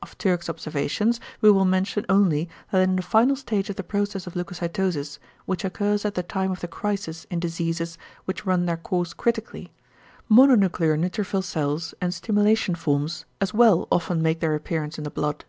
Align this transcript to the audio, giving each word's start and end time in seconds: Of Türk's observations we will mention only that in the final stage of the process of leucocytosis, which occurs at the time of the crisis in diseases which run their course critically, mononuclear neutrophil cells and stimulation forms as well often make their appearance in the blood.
Of 0.00 0.16
Türk's 0.18 0.48
observations 0.48 1.18
we 1.40 1.50
will 1.50 1.64
mention 1.64 2.06
only 2.08 2.48
that 2.70 2.82
in 2.82 2.94
the 2.94 3.02
final 3.02 3.34
stage 3.34 3.68
of 3.68 3.74
the 3.74 3.82
process 3.82 4.24
of 4.24 4.34
leucocytosis, 4.34 5.18
which 5.46 5.64
occurs 5.64 6.04
at 6.04 6.14
the 6.14 6.22
time 6.22 6.52
of 6.52 6.60
the 6.60 6.68
crisis 6.68 7.26
in 7.28 7.40
diseases 7.40 7.98
which 8.24 8.46
run 8.46 8.66
their 8.66 8.76
course 8.76 9.12
critically, 9.12 9.72
mononuclear 10.30 10.96
neutrophil 10.96 11.42
cells 11.42 11.92
and 12.00 12.14
stimulation 12.14 12.76
forms 12.76 13.24
as 13.40 13.52
well 13.52 13.88
often 13.90 14.22
make 14.22 14.38
their 14.38 14.54
appearance 14.54 14.96
in 14.96 15.02
the 15.02 15.10
blood. 15.10 15.44